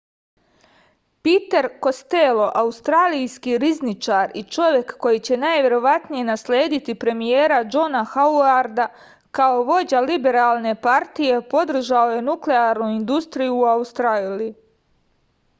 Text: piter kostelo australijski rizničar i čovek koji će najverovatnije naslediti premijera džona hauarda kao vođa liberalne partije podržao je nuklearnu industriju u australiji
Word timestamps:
piter 1.25 1.65
kostelo 1.87 2.45
australijski 2.61 3.53
rizničar 3.63 4.31
i 4.41 4.43
čovek 4.57 4.93
koji 5.05 5.19
će 5.29 5.37
najverovatnije 5.43 6.25
naslediti 6.31 6.95
premijera 7.05 7.61
džona 7.77 8.03
hauarda 8.15 8.89
kao 9.41 9.63
vođa 9.71 10.03
liberalne 10.09 10.75
partije 10.89 11.39
podržao 11.55 12.11
je 12.17 12.27
nuklearnu 12.33 12.91
industriju 12.99 13.61
u 13.63 13.63
australiji 13.77 14.55